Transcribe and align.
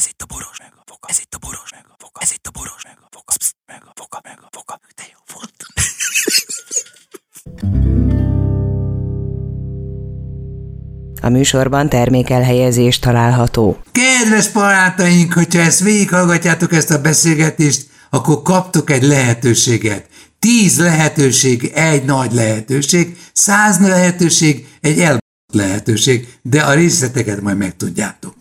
Ez 0.00 0.06
itt 0.06 0.22
a 0.22 0.26
boros 0.26 0.58
meg 0.58 0.72
a 0.76 0.82
foka. 0.86 1.08
Ez 1.08 1.18
itt 1.20 1.34
a 1.34 1.38
boros 1.38 1.70
meg 1.70 1.84
a 1.88 1.94
foka. 1.98 2.20
Ez 2.20 2.32
itt 2.32 2.46
a 2.46 2.50
boros 2.50 2.82
meg 2.84 2.96
a 3.00 3.08
foka. 3.10 3.34
Psz, 3.38 3.52
meg 3.66 3.82
a 3.84 3.92
foka, 3.94 4.20
meg 4.22 4.38
a 4.42 4.48
foka. 4.56 4.80
De 4.96 5.02
jó 5.12 5.18
volt. 5.34 5.54
A 11.22 11.28
műsorban 11.28 11.88
termékelhelyezés 11.88 12.98
található. 12.98 13.82
Kedves 13.92 14.48
barátaink, 14.48 15.32
hogyha 15.32 15.60
ezt 15.60 15.80
végighallgatjátok 15.80 16.72
ezt 16.72 16.90
a 16.90 17.00
beszélgetést, 17.00 17.86
akkor 18.10 18.42
kaptok 18.42 18.90
egy 18.90 19.02
lehetőséget. 19.02 20.06
Tíz 20.38 20.78
lehetőség, 20.78 21.64
egy 21.74 22.04
nagy 22.04 22.32
lehetőség, 22.32 23.18
száz 23.32 23.80
lehetőség, 23.80 24.68
egy 24.80 25.00
el 25.00 25.18
lehetőség, 25.54 26.28
de 26.42 26.60
a 26.60 26.72
részleteket 26.72 27.40
majd 27.40 27.56
megtudjátok. 27.56 28.34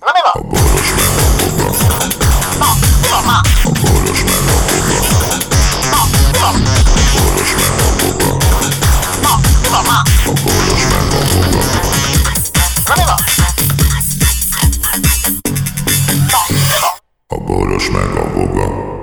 A 17.27 17.37
boros 17.37 17.89
meg 17.89 18.15
a 18.15 18.33
boga. 18.33 18.97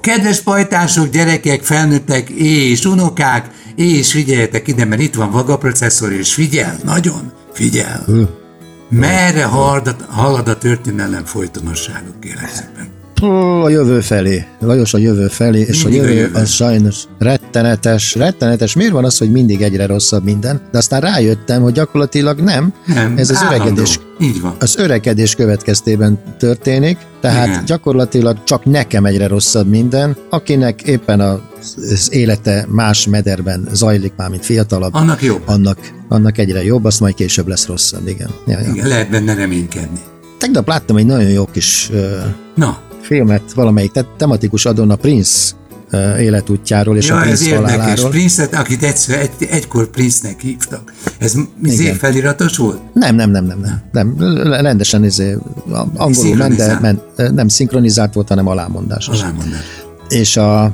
Kedves 0.00 0.40
pajtások, 0.40 1.08
gyerekek, 1.08 1.62
felnőttek 1.62 2.28
és 2.28 2.84
unokák, 2.84 3.50
és 3.76 4.12
figyeljetek 4.12 4.68
ide, 4.68 4.84
mert 4.84 5.00
itt 5.00 5.14
van 5.14 5.30
Vaga 5.30 5.58
processzor, 5.58 6.12
és 6.12 6.34
figyel, 6.34 6.78
nagyon 6.84 7.32
figyel. 7.52 8.04
Merre 8.88 9.44
halad, 9.44 9.86
a- 9.86 10.12
halad 10.12 10.48
a 10.48 10.58
történelem 10.58 11.24
folytonosságok, 11.24 12.20
kérlek 12.20 12.48
szépen. 12.50 12.88
A 13.22 13.68
jövő 13.68 14.00
felé. 14.00 14.44
Lajos 14.60 14.94
a 14.94 14.98
jövő 14.98 15.26
felé, 15.26 15.60
és 15.60 15.82
Mindig 15.82 16.00
a 16.00 16.04
a 16.04 16.06
jövő, 16.06 16.18
jövő. 16.20 16.34
az 16.40 16.50
sajnos 16.50 17.04
rettenetes, 17.18 18.14
rettenetes. 18.14 18.74
Miért 18.74 18.92
van 18.92 19.04
az, 19.04 19.18
hogy 19.18 19.30
mindig 19.30 19.62
egyre 19.62 19.86
rosszabb 19.86 20.24
minden? 20.24 20.60
De 20.70 20.78
aztán 20.78 21.00
rájöttem, 21.00 21.62
hogy 21.62 21.72
gyakorlatilag 21.72 22.38
nem. 22.40 22.72
Nem, 22.86 23.14
Ez 23.16 23.30
az 23.30 23.36
állandó. 23.36 23.62
öregedés, 23.64 24.00
Így 24.20 24.40
van. 24.40 24.54
az 24.58 24.76
öregedés 24.76 25.34
következtében 25.34 26.18
történik, 26.38 26.98
tehát 27.20 27.46
Igen. 27.46 27.64
Gyakorlatilag 27.64 28.44
csak 28.44 28.64
nekem 28.64 29.04
egyre 29.04 29.26
rosszabb 29.26 29.68
minden, 29.68 30.16
akinek 30.30 30.82
éppen 30.82 31.20
a, 31.20 31.40
az 31.76 32.08
élete 32.10 32.66
más 32.68 33.06
mederben 33.06 33.68
zajlik 33.72 34.12
már, 34.16 34.28
mint 34.28 34.44
fiatalabb, 34.44 34.94
Annak 34.94 35.22
jobb. 35.22 35.42
annak, 35.46 35.78
annak 36.08 36.38
egyre 36.38 36.64
jobb, 36.64 36.84
azt 36.84 37.00
majd 37.00 37.14
később 37.14 37.48
lesz 37.48 37.66
rosszabb, 37.66 38.08
igen. 38.08 38.28
Ja, 38.46 38.58
ja. 38.60 38.70
Igen, 38.74 38.88
lehet 38.88 39.10
benne 39.10 39.34
reménykedni. 39.34 40.00
Tegnap 40.38 40.68
láttam 40.68 40.96
egy 40.96 41.06
nagyon 41.06 41.30
jó 41.30 41.44
kis 41.52 41.88
ö, 41.92 42.16
Na, 42.54 42.78
filmet, 43.02 43.52
valamelyik 43.54 43.90
te- 43.90 44.06
tematikus 44.16 44.64
adon 44.64 44.90
a 44.90 44.96
Prince 44.96 45.52
életútjáról 46.18 46.96
és 46.96 47.10
a 47.10 47.14
ja, 47.14 47.20
ez 47.20 47.26
Prince 47.26 47.54
érdekes. 47.54 47.70
haláláról. 47.76 48.10
Prince-et, 48.10 48.54
akit 48.54 48.82
egyszer, 48.82 49.18
egy, 49.20 49.30
egykor 49.50 49.86
Prince-nek 49.90 50.40
hívtak. 50.40 50.92
Ez 51.18 51.34
izé 51.62 51.92
feliratos 51.92 52.56
volt? 52.56 52.80
Nem, 52.94 53.14
nem, 53.14 53.30
nem, 53.30 53.44
nem, 53.44 53.60
nem. 53.60 53.82
nem. 53.92 54.16
Rendesen 54.50 55.04
izé, 55.04 55.36
a- 55.70 55.86
angolul 55.96 56.36
ment, 56.36 56.56
de 56.56 56.78
ment, 56.80 57.00
nem 57.34 57.48
szinkronizált 57.48 58.14
volt, 58.14 58.28
hanem 58.28 58.46
alámondásos. 58.46 59.22
Alámondás. 59.22 59.64
És 60.08 60.36
a, 60.36 60.72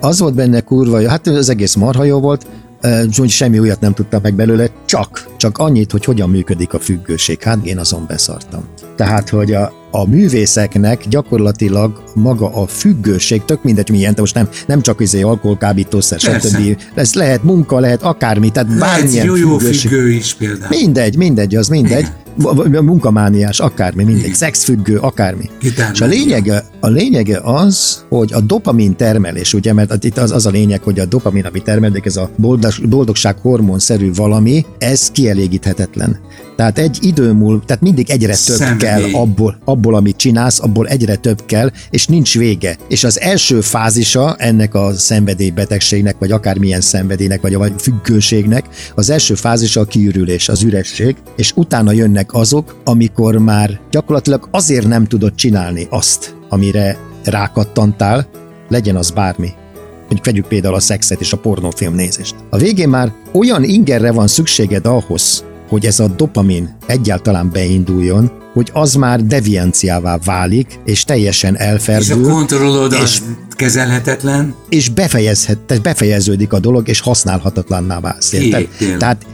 az 0.00 0.18
volt 0.18 0.34
benne 0.34 0.60
kurva 0.60 0.98
jó, 0.98 1.08
hát 1.08 1.26
az 1.26 1.48
egész 1.48 1.74
marha 1.74 2.04
jó 2.04 2.20
volt, 2.20 2.46
ö, 2.80 3.02
úgy 3.18 3.30
semmi 3.30 3.58
újat 3.58 3.80
nem 3.80 3.94
tudtam 3.94 4.20
meg 4.22 4.34
belőle, 4.34 4.66
csak, 4.84 5.28
csak 5.36 5.58
annyit, 5.58 5.90
hogy 5.92 6.04
hogyan 6.04 6.30
működik 6.30 6.74
a 6.74 6.78
függőség. 6.78 7.42
Hát 7.42 7.66
én 7.66 7.78
azon 7.78 8.04
beszartam. 8.08 8.64
Tehát, 8.96 9.28
hogy 9.28 9.52
a, 9.52 9.72
a 9.94 10.08
művészeknek 10.08 11.08
gyakorlatilag 11.08 12.02
maga 12.14 12.54
a 12.54 12.66
függőség, 12.66 13.44
tök 13.44 13.62
mindegy 13.62 13.90
milyen, 13.90 14.14
de 14.14 14.20
most 14.20 14.34
nem, 14.34 14.48
nem 14.66 14.80
csak 14.80 15.00
izé 15.00 15.22
alkohol, 15.22 15.58
kábítószer, 15.58 16.20
Persze. 16.20 16.48
stb. 16.48 16.80
Ez 16.94 17.14
lehet 17.14 17.42
munka, 17.42 17.80
lehet 17.80 18.02
akármi, 18.02 18.50
tehát 18.50 18.78
bármilyen 18.78 19.26
jó, 19.26 19.36
jó 19.36 19.58
függő 19.58 20.10
is 20.10 20.34
például. 20.34 20.68
Mindegy, 20.68 21.16
mindegy, 21.16 21.54
az 21.56 21.68
mindegy. 21.68 22.06
V- 22.36 22.80
Munkamániás, 22.80 23.60
akármi, 23.60 24.04
mindegy, 24.04 24.24
Igen. 24.24 24.36
szexfüggő, 24.36 24.98
akármi. 24.98 25.50
Gitármánia. 25.60 25.94
És 25.94 26.00
a 26.00 26.06
lényege, 26.06 26.64
a 26.80 26.88
lényege 26.88 27.40
az, 27.42 28.04
hogy 28.08 28.32
a 28.32 28.40
dopamin 28.40 28.96
termelés, 28.96 29.54
ugye, 29.54 29.72
mert 29.72 30.04
itt 30.04 30.18
az, 30.18 30.30
az 30.30 30.46
a 30.46 30.50
lényeg, 30.50 30.82
hogy 30.82 30.98
a 30.98 31.04
dopamin, 31.04 31.44
ami 31.44 31.62
termelődik, 31.62 32.04
ez 32.04 32.16
a 32.16 32.30
boldog, 32.36 32.72
boldogság 32.88 33.36
hormonszerű 33.38 34.12
valami, 34.14 34.66
ez 34.78 35.10
kielégíthetetlen. 35.10 36.18
Tehát 36.62 36.78
egy 36.78 36.98
idő 37.00 37.32
múlva, 37.32 37.64
tehát 37.66 37.82
mindig 37.82 38.10
egyre 38.10 38.36
több 38.44 38.56
Szenvedély. 38.56 38.88
kell 38.88 39.20
abból, 39.20 39.58
abból, 39.64 39.94
amit 39.94 40.16
csinálsz, 40.16 40.60
abból 40.60 40.88
egyre 40.88 41.16
több 41.16 41.44
kell, 41.46 41.70
és 41.90 42.06
nincs 42.06 42.38
vége. 42.38 42.76
És 42.88 43.04
az 43.04 43.20
első 43.20 43.60
fázisa 43.60 44.36
ennek 44.38 44.74
a 44.74 44.92
szenvedélybetegségnek, 44.92 46.16
vagy 46.18 46.30
akármilyen 46.30 46.80
szenvedélynek, 46.80 47.40
vagy 47.40 47.54
a 47.54 47.68
függőségnek, 47.78 48.64
az 48.94 49.10
első 49.10 49.34
fázisa 49.34 49.80
a 49.80 49.84
kiürülés, 49.84 50.48
az 50.48 50.62
üresség, 50.62 51.16
és 51.36 51.52
utána 51.56 51.92
jönnek 51.92 52.34
azok, 52.34 52.76
amikor 52.84 53.36
már 53.36 53.80
gyakorlatilag 53.90 54.48
azért 54.50 54.86
nem 54.86 55.04
tudod 55.04 55.34
csinálni 55.34 55.86
azt, 55.90 56.34
amire 56.48 56.96
rákattantál, 57.24 58.26
legyen 58.68 58.96
az 58.96 59.10
bármi. 59.10 59.50
Mondjuk 59.98 60.24
vegyük 60.24 60.46
például 60.46 60.74
a 60.74 60.80
szexet 60.80 61.20
és 61.20 61.32
a 61.32 61.38
pornófilm 61.38 61.94
nézést. 61.94 62.34
A 62.50 62.56
végén 62.56 62.88
már 62.88 63.12
olyan 63.32 63.64
ingerre 63.64 64.12
van 64.12 64.26
szükséged 64.26 64.86
ahhoz, 64.86 65.44
hogy 65.72 65.86
ez 65.86 66.00
a 66.00 66.06
dopamin 66.06 66.76
egyáltalán 66.86 67.50
beinduljon, 67.52 68.30
hogy 68.52 68.70
az 68.72 68.94
már 68.94 69.24
devianciává 69.26 70.18
válik, 70.24 70.78
és 70.84 71.04
teljesen 71.04 71.54
És 71.54 71.60
a 71.60 71.64
elferdül, 71.64 72.22
kontrollod 72.30 72.92
és- 72.92 72.98
az 73.00 73.22
kezelhetetlen. 73.50 74.54
és 74.68 74.88
befejezhet, 74.88 75.80
befejeződik 75.82 76.52
a 76.52 76.58
dolog, 76.58 76.88
és 76.88 77.00
használhatatlanná 77.00 78.00
válsz. 78.00 78.32
érted? 78.32 78.68
Tehát 78.98 79.26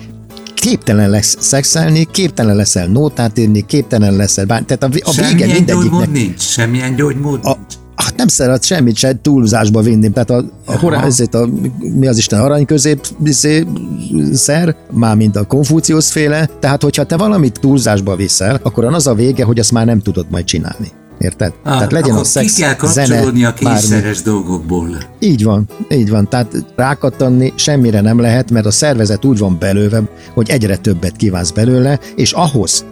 képtelen 0.54 1.10
lesz 1.10 1.36
szexelni, 1.40 2.06
képtelen 2.10 2.56
leszel 2.56 2.86
nótát 2.86 3.38
írni, 3.38 3.66
képtelen 3.66 4.16
leszel 4.16 4.44
bár, 4.44 4.62
tehát 4.62 4.82
a, 4.82 4.86
a 4.86 4.88
vége 4.90 5.12
Semmilyen 5.12 5.48
mindegyiknek. 5.48 5.74
gyógymód 5.90 6.10
nincs. 6.12 6.40
Semmilyen 6.40 6.94
gyógymód 6.96 7.40
A, 7.42 7.56
nem 8.18 8.28
szeret 8.28 8.64
semmit 8.64 8.96
se 8.96 9.18
túlzásba 9.22 9.80
vinni, 9.80 10.10
tehát 10.10 10.30
a, 10.30 10.44
a, 10.66 10.78
horá, 10.78 11.04
ezért 11.04 11.34
a 11.34 11.48
mi 11.78 12.06
az 12.06 12.18
Isten 12.18 12.40
arany 12.40 12.64
közép 12.64 13.06
izé, 13.24 13.66
szer, 14.32 14.76
már 14.90 15.16
mint 15.16 15.36
a 15.36 15.44
Konfúciusz 15.44 16.10
féle, 16.10 16.48
tehát 16.60 16.82
hogyha 16.82 17.04
te 17.04 17.16
valamit 17.16 17.58
túlzásba 17.60 18.16
viszel, 18.16 18.60
akkor 18.62 18.84
az 18.84 19.06
a 19.06 19.14
vége, 19.14 19.44
hogy 19.44 19.58
azt 19.58 19.72
már 19.72 19.86
nem 19.86 20.00
tudod 20.00 20.26
majd 20.30 20.44
csinálni. 20.44 20.88
Érted? 21.18 21.52
Ah, 21.64 21.72
tehát 21.72 21.92
legyen 21.92 22.16
a 22.16 22.24
szex, 22.24 22.54
ki 22.54 22.62
kell 22.62 22.88
zene, 22.88 23.46
a 23.46 23.52
kényszeres 23.52 24.22
dolgokból. 24.22 24.88
Így 25.18 25.44
van, 25.44 25.68
így 25.90 26.10
van. 26.10 26.28
Tehát 26.28 26.64
rákattanni 26.76 27.52
semmire 27.56 28.00
nem 28.00 28.20
lehet, 28.20 28.50
mert 28.50 28.66
a 28.66 28.70
szervezet 28.70 29.24
úgy 29.24 29.38
van 29.38 29.56
belőve, 29.58 30.02
hogy 30.34 30.50
egyre 30.50 30.76
többet 30.76 31.16
kívánsz 31.16 31.50
belőle, 31.50 31.98
és 32.16 32.32
ahhoz, 32.32 32.84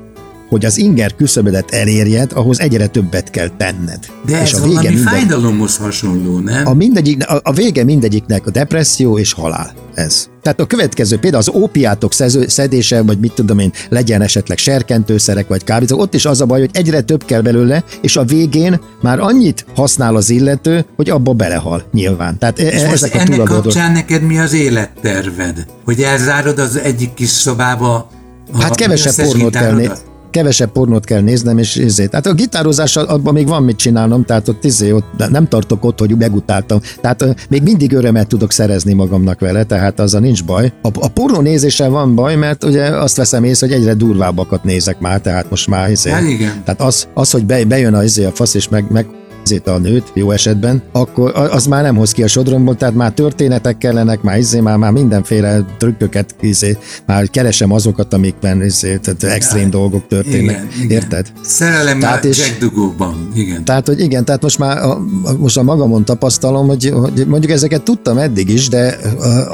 hogy 0.48 0.64
az 0.64 0.78
inger 0.78 1.14
küszöbödet 1.14 1.70
elérjed, 1.70 2.30
ahhoz 2.34 2.60
egyre 2.60 2.86
többet 2.86 3.30
kell 3.30 3.48
tenned. 3.56 3.98
De 4.26 4.42
és 4.42 4.52
ez 4.52 4.60
valami 4.60 4.96
fájdalomhoz 4.96 5.76
hasonló, 5.76 6.38
nem? 6.38 6.66
a, 6.66 6.74
mindegyik, 6.74 7.28
a, 7.28 7.40
a 7.42 7.52
vége 7.52 7.84
mindegyiknek 7.84 8.46
a 8.46 8.50
depresszió 8.50 9.18
és 9.18 9.32
halál. 9.32 9.72
Ez. 9.94 10.28
Tehát 10.42 10.60
a 10.60 10.66
következő, 10.66 11.18
például 11.18 11.42
az 11.48 11.54
ópiátok 11.54 12.12
szező, 12.12 12.46
szedése, 12.48 13.02
vagy 13.02 13.18
mit 13.18 13.32
tudom 13.32 13.58
én, 13.58 13.72
legyen 13.88 14.22
esetleg 14.22 14.58
serkentőszerek, 14.58 15.48
vagy 15.48 15.64
kábítók, 15.64 16.00
ott 16.00 16.14
is 16.14 16.24
az 16.24 16.40
a 16.40 16.46
baj, 16.46 16.60
hogy 16.60 16.70
egyre 16.72 17.00
több 17.00 17.24
kell 17.24 17.40
belőle, 17.40 17.84
és 18.00 18.16
a 18.16 18.24
végén 18.24 18.80
már 19.02 19.20
annyit 19.20 19.64
használ 19.74 20.16
az 20.16 20.30
illető, 20.30 20.84
hogy 20.96 21.10
abba 21.10 21.32
belehal, 21.32 21.82
nyilván. 21.92 22.38
Tehát 22.38 22.58
e- 22.58 22.66
És 22.66 22.80
most 22.80 22.92
ezek 22.92 23.14
a 23.14 23.18
ennek 23.18 23.30
túladódó. 23.30 23.60
kapcsán 23.60 23.92
neked 23.92 24.22
mi 24.22 24.38
az 24.38 24.52
életterved? 24.52 25.66
Hogy 25.84 26.00
elzárod 26.00 26.58
az 26.58 26.78
egyik 26.78 27.14
kis 27.14 27.28
szobába 27.28 28.08
a 28.52 28.62
Hát 28.62 28.74
kevesebb 28.74 29.14
pornót 29.14 29.50
kell, 29.52 29.72
né- 29.72 29.80
gitárodat? 29.80 30.05
Kevesebb 30.36 30.72
pornót 30.72 31.04
kell 31.04 31.20
néznem, 31.20 31.58
és 31.58 31.76
izét. 31.76 32.12
Hát 32.12 32.26
a 32.26 32.34
gitározással 32.34 33.04
abban 33.04 33.32
még 33.32 33.48
van 33.48 33.62
mit 33.62 33.76
csinálnom, 33.76 34.24
tehát 34.24 34.48
ott, 34.48 34.64
izé, 34.64 34.90
ott 34.90 35.28
nem 35.30 35.48
tartok 35.48 35.84
ott, 35.84 35.98
hogy 35.98 36.16
megutáltam. 36.16 36.80
Tehát 37.00 37.48
még 37.48 37.62
mindig 37.62 37.92
örömet 37.92 38.26
tudok 38.26 38.52
szerezni 38.52 38.92
magamnak 38.92 39.40
vele, 39.40 39.64
tehát 39.64 40.00
az 40.00 40.14
a 40.14 40.18
nincs 40.18 40.44
baj. 40.44 40.72
A, 40.82 40.88
a 41.00 41.08
pornó 41.08 41.40
nézéssel 41.40 41.90
van 41.90 42.14
baj, 42.14 42.36
mert 42.36 42.64
ugye 42.64 42.84
azt 42.84 43.16
veszem 43.16 43.44
észre, 43.44 43.66
hogy 43.66 43.76
egyre 43.76 43.94
durvábbakat 43.94 44.64
nézek 44.64 45.00
már, 45.00 45.20
tehát 45.20 45.50
most 45.50 45.68
már 45.68 45.90
izé. 45.90 46.10
Hát 46.10 46.22
igen. 46.22 46.62
Tehát 46.64 46.80
az, 46.80 47.08
az 47.14 47.30
hogy 47.30 47.46
be, 47.46 47.64
bejön 47.64 47.94
a, 47.94 48.02
izé, 48.02 48.24
a 48.24 48.30
fasz, 48.30 48.54
és 48.54 48.68
meg, 48.68 48.84
meg 48.90 49.06
izét 49.46 49.66
a 49.66 49.78
nőt, 49.78 50.10
jó 50.14 50.30
esetben, 50.30 50.82
akkor 50.92 51.32
az 51.34 51.66
már 51.66 51.82
nem 51.82 51.96
hoz 51.96 52.12
ki 52.12 52.22
a 52.22 52.26
sodromból, 52.26 52.76
tehát 52.76 52.94
már 52.94 53.12
történetek 53.12 53.78
kellenek, 53.78 54.22
már 54.22 54.38
izé, 54.38 54.60
már, 54.60 54.76
már 54.76 54.90
mindenféle 54.92 55.64
trükköket, 55.78 56.34
izé, 56.40 56.76
már 57.06 57.30
keresem 57.30 57.72
azokat, 57.72 58.14
amikben 58.14 58.62
izé, 58.62 58.96
tehát 58.96 59.22
extrém 59.22 59.70
dolgok 59.70 60.06
történnek. 60.06 60.40
Igen, 60.40 60.68
igen. 60.84 60.90
Érted? 60.90 61.26
Szerelem 61.42 61.98
Tehát 61.98 62.24
a 62.24 62.28
és- 62.28 62.38
Jack 62.38 62.58
Dugóban. 62.58 63.28
Igen. 63.34 63.64
Tehát, 63.64 63.86
hogy 63.86 64.00
igen, 64.00 64.24
tehát 64.24 64.42
most 64.42 64.58
már 64.58 64.78
a, 64.82 64.98
most 65.38 65.56
a 65.56 65.62
magamon 65.62 66.04
tapasztalom, 66.04 66.66
hogy, 66.66 66.92
hogy 66.94 67.24
mondjuk 67.26 67.52
ezeket 67.52 67.82
tudtam 67.82 68.18
eddig 68.18 68.48
is, 68.48 68.68
de 68.68 68.98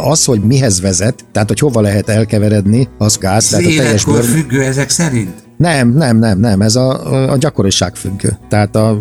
az, 0.05 0.25
hogy 0.25 0.41
mihez 0.41 0.81
vezet, 0.81 1.25
tehát 1.33 1.49
hogy 1.49 1.59
hova 1.59 1.81
lehet 1.81 2.09
elkeveredni, 2.09 2.89
az 2.99 3.19
gáz, 3.19 3.45
Az 3.45 3.49
tehát 3.51 3.65
a 3.65 3.83
teljes 3.83 4.05
bőr, 4.05 4.25
függő 4.25 4.63
ezek 4.63 4.91
szerint? 4.91 5.31
Nem, 5.63 5.89
nem, 5.89 6.19
nem, 6.19 6.39
nem, 6.39 6.61
ez 6.61 6.77
a, 6.77 7.31
a 7.33 7.37
gyakoriság 7.37 7.95
függő. 7.97 8.39
Tehát 8.49 8.77
a, 8.77 8.99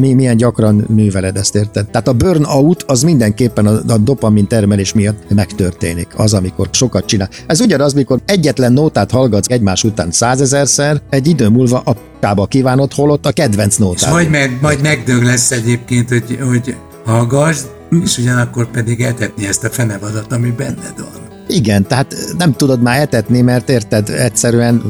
mi, 0.00 0.12
milyen 0.12 0.36
gyakran 0.36 0.84
műveled 0.88 1.36
ezt, 1.36 1.54
érted? 1.54 1.90
Tehát 1.90 2.08
a 2.08 2.12
burnout 2.12 2.82
az 2.86 3.02
mindenképpen 3.02 3.66
a, 3.66 3.92
a 3.92 3.98
dopamin 3.98 4.46
termelés 4.46 4.92
miatt 4.92 5.34
megtörténik. 5.34 6.08
Az, 6.16 6.34
amikor 6.34 6.68
sokat 6.72 7.04
csinál. 7.04 7.28
Ez 7.46 7.60
ugyanaz, 7.60 7.92
mikor 7.92 8.20
egyetlen 8.24 8.72
nótát 8.72 9.10
hallgatsz 9.10 9.50
egymás 9.50 9.84
után 9.84 10.10
százezerszer, 10.10 11.00
egy 11.10 11.26
idő 11.26 11.48
múlva 11.48 11.78
a 11.78 11.96
kába 12.20 12.46
kívánod, 12.46 12.92
holott 12.92 13.26
a 13.26 13.32
kedvenc 13.32 13.72
És 13.74 13.78
nótád. 13.78 14.12
majd, 14.12 14.30
meg, 14.30 14.58
majd 14.60 14.82
megdög 14.82 15.22
lesz 15.22 15.50
egyébként, 15.50 16.08
hogy, 16.08 16.38
hogy 16.48 16.76
hallgass, 17.04 17.58
és 18.04 18.18
ugyanakkor 18.18 18.70
pedig 18.70 19.00
etetni 19.00 19.46
ezt 19.46 19.64
a 19.64 19.68
fenevadat, 19.68 20.32
ami 20.32 20.50
benned 20.50 20.94
van. 20.96 21.29
Igen, 21.50 21.86
tehát 21.86 22.14
nem 22.38 22.52
tudod 22.52 22.82
már 22.82 23.00
etetni, 23.00 23.40
mert 23.40 23.68
érted, 23.68 24.08
egyszerűen, 24.08 24.82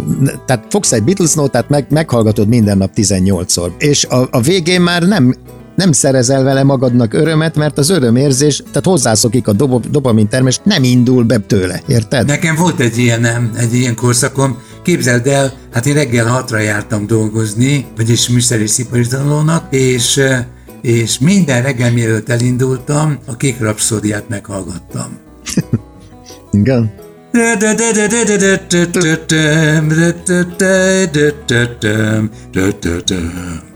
tehát 0.47 0.67
fogsz 0.71 0.93
egy 0.93 1.03
Beatles 1.03 1.35
nótát, 1.35 1.69
meg, 1.69 1.87
meghallgatod 1.91 2.49
minden 2.49 2.79
nap 2.79 2.91
18-szor, 2.97 3.71
és 3.79 4.05
a, 4.05 4.29
a 4.31 4.41
végén 4.41 4.81
már 4.81 5.03
nem 5.03 5.35
nem 5.81 5.93
szerezel 5.93 6.43
vele 6.43 6.63
magadnak 6.63 7.13
örömet, 7.13 7.57
mert 7.57 7.79
az 7.79 7.91
örömérzés, 7.91 8.57
tehát 8.57 8.85
hozzászokik 8.85 9.49
a 9.49 9.53
dobo, 9.53 9.81
dopamin 9.91 10.29
termés, 10.29 10.61
nem 10.63 10.85
indul 10.85 11.25
be 11.25 11.39
tőle, 11.39 11.83
érted? 11.87 12.27
Nekem 12.27 12.55
volt 12.55 12.81
egy 12.81 12.99
ilyen, 12.99 13.51
egy 13.57 13.75
ilyen 13.75 13.95
korszakom, 13.95 14.59
képzeld 14.83 15.27
el, 15.27 15.53
hát 15.73 15.87
én 15.87 15.95
reggel 15.95 16.27
hatra 16.27 16.59
jártam 16.59 17.07
dolgozni, 17.07 17.87
vagyis 17.97 18.29
műszer 18.29 18.61
és 18.61 18.71
szipari 18.71 19.07
tanulónak, 19.07 19.65
és, 19.71 20.21
és 20.83 21.19
minden 21.19 21.63
reggel, 21.63 21.93
mielőtt 21.93 22.29
elindultam, 22.29 23.19
a 23.27 23.37
kék 23.37 23.61
rapszódiát 23.61 24.29
meghallgattam. 24.29 25.19
Igen. 26.51 26.93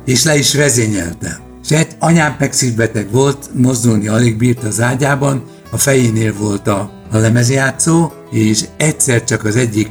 És 0.05 0.25
le 0.25 0.37
is 0.37 0.55
vezényeltem. 0.55 1.43
És 1.65 1.71
egy 1.71 1.89
anyám 1.99 2.37
szívbeteg 2.51 3.11
volt, 3.11 3.51
mozdulni 3.53 4.09
alig 4.09 4.37
bírt 4.37 4.65
az 4.65 4.81
ágyában, 4.81 5.43
a 5.71 5.79
fejénél 5.79 6.35
volt 6.39 6.67
a, 6.67 6.91
a 7.11 7.19
lemezjátszó, 7.19 8.13
és 8.31 8.65
egyszer 8.77 9.25
csak 9.25 9.45
az 9.45 9.57
egyik 9.57 9.91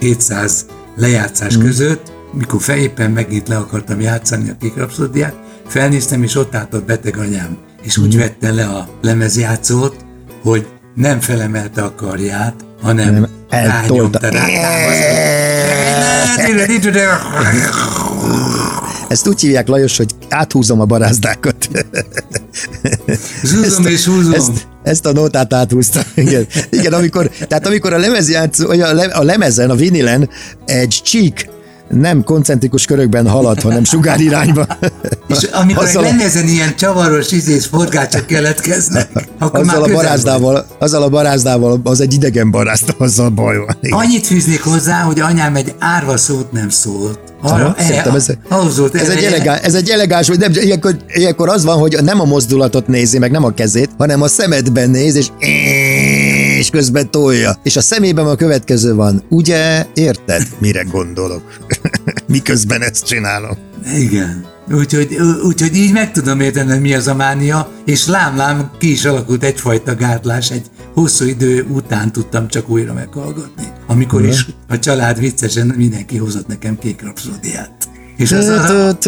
100-200 0.00 0.52
lejátszás 0.96 1.56
mm. 1.56 1.60
között, 1.60 2.12
mikor 2.32 2.60
fel 2.60 2.78
éppen 2.78 3.10
megint 3.10 3.48
le 3.48 3.56
akartam 3.56 4.00
játszani 4.00 4.50
a 4.50 4.56
kék 4.60 4.76
rapszódiát, 4.76 5.34
felnéztem, 5.66 6.22
és 6.22 6.34
ott 6.34 6.54
állt 6.54 6.74
a 6.74 6.84
beteg 6.84 7.16
anyám. 7.16 7.56
És 7.82 7.98
úgy 7.98 8.16
vette 8.16 8.52
le 8.52 8.64
a 8.64 8.88
lemezjátszót, 9.02 9.96
hogy 10.42 10.66
nem 10.98 11.20
felemelte 11.20 11.82
a 11.82 11.94
karját, 11.94 12.54
hanem 12.82 13.12
Nem, 13.12 13.28
eltolta. 13.48 14.20
Ezt 19.08 19.28
úgy 19.28 19.40
hívják, 19.40 19.68
Lajos, 19.68 19.96
hogy 19.96 20.10
áthúzom 20.28 20.80
a 20.80 20.84
barázdákat. 20.84 21.68
Zúzom 23.42 23.86
és 23.86 24.04
húzom. 24.04 24.32
Ezt, 24.32 24.66
ezt 24.82 25.06
a 25.06 25.12
nótát 25.12 25.52
áthúztam. 25.52 26.02
Igen, 26.14 26.46
igen 26.70 26.92
amikor, 26.92 27.30
tehát 27.48 27.66
amikor 27.66 27.92
a 27.92 27.98
lemezjátszó, 27.98 28.66
vagy 28.66 28.80
a, 28.80 28.92
le, 28.92 29.04
a 29.04 29.22
lemezen, 29.22 29.70
a 29.70 29.74
vinilen 29.74 30.30
egy 30.66 31.00
csík 31.04 31.48
nem 31.88 32.24
koncentrikus 32.24 32.84
körökben 32.84 33.28
halad, 33.28 33.60
hanem 33.60 33.84
sugárirányba. 33.84 34.66
És 35.28 35.42
amikor 35.52 35.84
Azzal 35.84 36.04
egy 36.04 36.12
a- 36.12 36.16
lemezen 36.16 36.48
ilyen 36.48 36.76
csavaros 36.76 37.32
izés 37.32 37.66
forgácsok 37.66 38.26
keletkeznek, 38.26 39.08
akkor 39.38 39.60
azzal 39.60 39.74
a 39.74 39.78
már 39.78 39.86
közel 39.86 39.94
barázdával, 40.02 40.66
azzal 40.78 41.02
a 41.02 41.08
barázdával, 41.08 41.80
az 41.84 42.00
egy 42.00 42.12
idegen 42.14 42.50
barázda, 42.50 42.94
azzal 42.98 43.28
baj 43.28 43.56
van. 43.56 43.76
Igen. 43.80 43.98
Annyit 43.98 44.26
fűznék 44.26 44.62
hozzá, 44.62 45.00
hogy 45.00 45.20
anyám 45.20 45.56
egy 45.56 45.74
árva 45.78 46.16
szót 46.16 46.52
nem 46.52 46.68
szólt. 46.68 47.18
Aha, 47.42 47.74
szerintem 47.78 48.14
ez, 48.14 48.26
ahhoz 48.48 48.78
volt 48.78 48.94
ez, 48.94 49.08
egy 49.08 49.24
elegá, 49.24 49.56
ez 49.56 49.74
egy 49.74 49.88
elegáns, 49.88 50.28
vagy 50.28 50.38
nem, 50.38 50.52
ilyenkor, 50.54 50.96
ilyenkor 51.08 51.48
az 51.48 51.64
van, 51.64 51.78
hogy 51.78 51.98
nem 52.02 52.20
a 52.20 52.24
mozdulatot 52.24 52.86
nézi, 52.86 53.18
meg 53.18 53.30
nem 53.30 53.44
a 53.44 53.50
kezét, 53.50 53.90
hanem 53.98 54.22
a 54.22 54.28
szemedben 54.28 54.90
néz, 54.90 55.14
és 55.14 55.26
és 56.68 56.74
közben 56.74 57.10
tolja. 57.10 57.56
És 57.62 57.76
a 57.76 57.80
szemében 57.80 58.26
a 58.26 58.36
következő 58.36 58.94
van. 58.94 59.22
Ugye 59.28 59.86
érted, 59.94 60.42
mire 60.58 60.82
gondolok? 60.82 61.42
Miközben 62.26 62.82
ezt 62.82 63.06
csinálom. 63.06 63.56
Igen. 63.96 64.46
Úgyhogy, 64.72 65.16
úgyhogy 65.42 65.76
így 65.76 65.92
meg 65.92 66.12
tudom 66.12 66.40
érteni, 66.40 66.70
hogy 66.70 66.80
mi 66.80 66.94
az 66.94 67.06
a 67.06 67.14
mánia, 67.14 67.70
és 67.84 68.06
lám-lám 68.06 68.70
ki 68.78 68.90
is 68.90 69.04
alakult 69.04 69.44
egyfajta 69.44 69.94
gátlás, 69.94 70.50
egy 70.50 70.66
hosszú 70.94 71.24
idő 71.24 71.66
után 71.70 72.12
tudtam 72.12 72.48
csak 72.48 72.68
újra 72.68 72.92
meghallgatni. 72.92 73.64
Amikor 73.86 74.24
is 74.24 74.46
a 74.68 74.78
család 74.78 75.18
viccesen 75.18 75.66
mindenki 75.76 76.16
hozott 76.16 76.46
nekem 76.46 76.78
kék 76.78 77.02
rapszódiát. 77.02 77.72
És 78.16 78.32
az 78.32 78.48
a... 78.48 78.98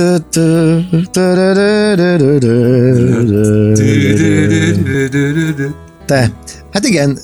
Te, 6.06 6.32
hát 6.72 6.86
igen, 6.86 7.18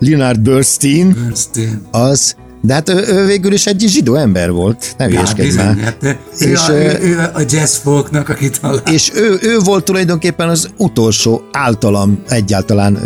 Leonard 0.00 0.40
Bernstein 0.40 1.14
Bernstein. 1.14 1.86
az, 1.90 2.36
de 2.62 2.74
hát 2.74 2.88
ő, 2.88 3.04
ő 3.08 3.26
végül 3.26 3.52
is 3.52 3.66
egy 3.66 3.84
zsidó 3.86 4.14
ember 4.14 4.50
volt, 4.50 4.94
ne 4.98 5.08
Ja, 5.08 5.22
bizony, 5.36 5.64
hát, 5.64 5.96
ő, 6.00 6.18
És, 6.38 6.68
a, 6.68 6.72
ö, 6.72 6.76
ő, 6.76 6.98
ő, 7.02 7.18
a 7.34 7.40
jazz 7.48 7.76
folknak, 7.76 8.28
akit 8.28 8.60
talál. 8.60 8.82
És 8.92 9.10
ő, 9.14 9.38
ő 9.42 9.58
volt 9.58 9.84
tulajdonképpen 9.84 10.48
az 10.48 10.68
utolsó 10.76 11.42
általam 11.52 12.22
egyáltalán 12.28 12.98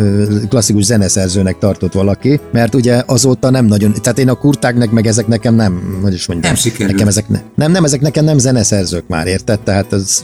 klasszikus 0.49 0.83
zeneszerzőnek 0.83 1.57
tartott 1.57 1.93
valaki, 1.93 2.39
mert 2.51 2.75
ugye 2.75 3.03
azóta 3.05 3.49
nem 3.49 3.65
nagyon, 3.65 3.93
tehát 4.01 4.19
én 4.19 4.29
a 4.29 4.33
kurtáknek 4.33 4.91
meg 4.91 5.07
ezek 5.07 5.27
nekem 5.27 5.55
nem, 5.55 5.99
hogy 6.01 6.13
is 6.13 6.27
mondjam, 6.27 6.51
Nem 6.51 6.61
sikerült. 6.61 6.91
nekem 6.91 7.07
ezek 7.07 7.29
ne, 7.29 7.39
nem, 7.55 7.71
nem, 7.71 7.83
ezek 7.83 8.01
nekem 8.01 8.25
nem 8.25 8.37
zeneszerzők 8.37 9.07
már, 9.07 9.27
érted? 9.27 9.59
Tehát 9.59 9.93
ez, 9.93 10.23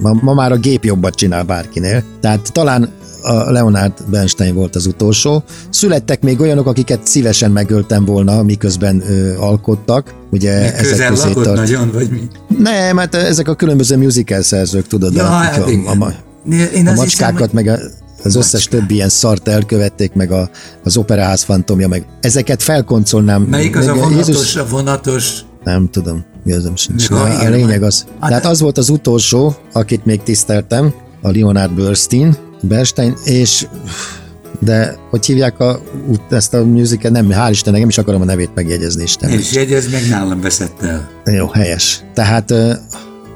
ma, 0.00 0.18
ma 0.20 0.34
már 0.34 0.52
a 0.52 0.56
gép 0.56 0.84
jobbat 0.84 1.14
csinál 1.14 1.42
bárkinél. 1.42 2.02
Tehát 2.20 2.52
talán 2.52 2.90
a 3.22 3.50
Leonard 3.50 3.92
Bernstein 4.10 4.54
volt 4.54 4.76
az 4.76 4.86
utolsó. 4.86 5.42
Születtek 5.70 6.22
még 6.22 6.40
olyanok, 6.40 6.66
akiket 6.66 7.06
szívesen 7.06 7.50
megöltem 7.50 8.04
volna, 8.04 8.42
miközben 8.42 8.71
ö, 8.80 9.38
alkottak. 9.38 10.14
Ugye 10.30 10.50
ezek 10.52 10.76
Közel 10.76 11.12
lakott 11.12 11.44
tart. 11.44 11.56
nagyon, 11.56 11.90
vagy 11.92 12.10
mi? 12.10 12.20
Nem, 12.58 12.96
hát 12.96 13.14
ezek 13.14 13.48
a 13.48 13.54
különböző 13.54 13.96
musical 13.96 14.42
szerzők, 14.42 14.86
tudod, 14.86 15.14
Ja, 15.14 15.24
a, 15.26 15.28
hát 15.30 15.56
a, 15.58 15.68
a, 15.68 16.04
a, 16.04 16.12
Én 16.74 16.86
a 16.88 16.92
macskákat, 16.94 17.50
hiszem, 17.50 17.64
meg 17.64 17.66
a, 17.66 17.78
az 18.24 18.36
összes 18.36 18.64
többi 18.64 18.94
ilyen 18.94 19.08
szart 19.08 19.48
elkövették, 19.48 20.12
meg 20.12 20.30
a, 20.32 20.50
az 20.84 20.96
operaház 20.96 21.42
fantomja, 21.42 21.88
meg 21.88 22.06
ezeket 22.20 22.62
felkoncolnám. 22.62 23.42
Melyik 23.42 23.76
az 23.76 23.86
a 23.86 23.92
Még 23.94 24.02
vonatos, 24.02 24.56
a 24.56 24.66
vonatos 24.66 25.40
Nem 25.64 25.88
tudom, 25.90 26.24
az, 26.46 26.70
sincs. 26.74 27.10
Még 27.10 27.18
A, 27.18 27.48
lényeg 27.48 27.82
az. 27.82 28.04
Hát 28.20 28.28
Tehát 28.28 28.42
de- 28.42 28.48
az 28.48 28.60
volt 28.60 28.78
az 28.78 28.88
utolsó, 28.88 29.56
akit 29.72 30.04
még 30.04 30.22
tiszteltem, 30.22 30.92
a 31.22 31.30
Leonard 31.30 31.72
Bernstein, 31.72 32.36
Bernstein, 32.60 33.14
és 33.24 33.66
de 34.64 34.96
hogy 35.10 35.26
hívják 35.26 35.60
a, 35.60 35.82
ezt 36.30 36.54
a 36.54 36.64
musical, 36.64 37.10
nem, 37.10 37.28
hál' 37.30 37.48
Istennek, 37.50 37.80
nem 37.80 37.88
is 37.88 37.98
akarom 37.98 38.20
a 38.20 38.24
nevét 38.24 38.50
megjegyezni, 38.54 39.02
Isten. 39.02 39.30
és 39.30 39.52
jegyez 39.52 39.90
meg 39.90 40.08
nálam 40.08 40.40
veszett 40.40 40.82
el. 40.82 41.10
Jó, 41.24 41.46
helyes. 41.46 42.00
Tehát, 42.14 42.46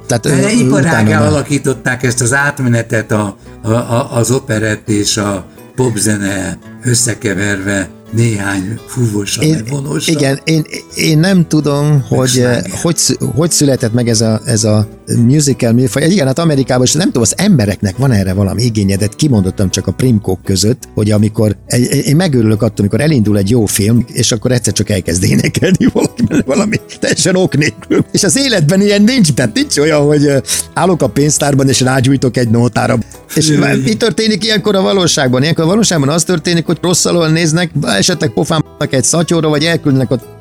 tehát 0.06 0.22
De 0.22 0.52
iparágá 0.52 1.26
alakították 1.26 2.02
ezt 2.02 2.20
az 2.20 2.34
átmenetet 2.34 3.12
a, 3.12 3.36
a, 3.62 3.70
a, 3.70 4.16
az 4.16 4.30
operett 4.30 4.88
és 4.88 5.16
a 5.16 5.46
popzene 5.74 6.58
összekeverve 6.84 7.88
néhány 8.10 8.78
fúvósan, 8.86 9.44
Én, 9.44 9.54
meg 9.54 9.68
vonósan. 9.68 10.14
igen, 10.14 10.40
én, 10.44 10.64
én 10.94 11.18
nem 11.18 11.48
tudom, 11.48 12.04
hogy, 12.08 12.28
sláger. 12.28 12.70
hogy, 12.82 12.96
hogy 13.34 13.50
született 13.50 13.92
meg 13.92 14.08
ez 14.08 14.20
a, 14.20 14.40
ez 14.44 14.64
a 14.64 14.88
musical 15.14 15.72
műfaj. 15.72 16.10
Igen, 16.10 16.26
hát 16.26 16.38
Amerikában, 16.38 16.84
és 16.84 16.92
nem 16.92 17.06
tudom, 17.06 17.22
az 17.22 17.34
embereknek 17.36 17.96
van 17.96 18.12
erre 18.12 18.32
valami 18.32 18.62
igénye, 18.62 18.96
de 18.96 19.08
kimondottam 19.16 19.70
csak 19.70 19.86
a 19.86 19.92
primkók 19.92 20.42
között, 20.42 20.88
hogy 20.94 21.10
amikor, 21.10 21.56
én 22.04 22.16
megörülök 22.16 22.62
attól, 22.62 22.78
amikor 22.78 23.00
elindul 23.00 23.38
egy 23.38 23.50
jó 23.50 23.66
film, 23.66 24.04
és 24.12 24.32
akkor 24.32 24.52
egyszer 24.52 24.72
csak 24.72 24.90
elkezd 24.90 25.22
énekelni 25.22 25.86
valami, 25.92 26.42
valami 26.46 26.76
teljesen 27.00 27.36
ok 27.36 27.56
nélkül. 27.56 28.04
És 28.12 28.24
az 28.24 28.36
életben 28.36 28.80
ilyen 28.80 29.02
nincs, 29.02 29.32
tehát 29.32 29.54
nincs 29.54 29.78
olyan, 29.78 30.00
hogy 30.00 30.32
állok 30.74 31.02
a 31.02 31.08
pénztárban, 31.08 31.68
és 31.68 31.80
rágyújtok 31.80 32.36
egy 32.36 32.48
nótára. 32.48 32.98
És 33.34 33.52
mi 33.84 33.94
történik 33.94 34.44
ilyenkor 34.44 34.74
a 34.74 34.80
valóságban? 34.80 35.42
Ilyenkor 35.42 35.64
a 35.64 35.66
valóságban 35.66 36.08
az 36.08 36.24
történik, 36.24 36.66
hogy 36.66 36.78
rosszalól 36.82 37.28
néznek, 37.28 37.70
esetleg 37.82 38.30
pofámnak 38.30 38.92
egy 38.92 39.04
szatyorra, 39.04 39.48
vagy 39.48 39.64
elküldenek 39.64 40.10
a 40.10 40.35